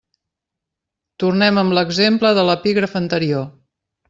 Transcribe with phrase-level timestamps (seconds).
[1.23, 3.47] Tornem amb l'exemple de l'epígraf anterior.